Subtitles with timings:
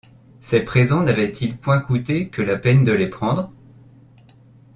[0.39, 3.51] Ces présents n’avaient-ils point coûté que la peine de les prendre?